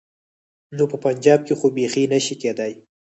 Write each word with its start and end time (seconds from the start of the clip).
نو 0.75 0.83
په 0.91 0.97
پنجاب 1.03 1.39
کې 1.47 1.53
خو 1.59 1.67
بيخي 1.75 2.03
نه 2.13 2.19
شي 2.25 2.35
کېدای. 2.41 2.73